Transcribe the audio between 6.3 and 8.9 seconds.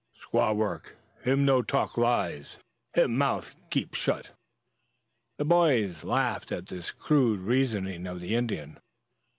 at this crude reasoning of the Indian.